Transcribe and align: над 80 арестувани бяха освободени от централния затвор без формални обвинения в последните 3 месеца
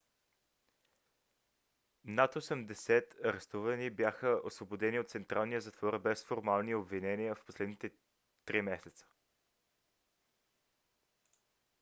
над 2.05 2.35
80 2.35 3.15
арестувани 3.23 3.89
бяха 3.89 4.41
освободени 4.45 4.99
от 4.99 5.09
централния 5.09 5.61
затвор 5.61 5.99
без 5.99 6.25
формални 6.25 6.75
обвинения 6.75 7.35
в 7.35 7.43
последните 7.45 7.91
3 8.45 8.61
месеца 8.61 9.05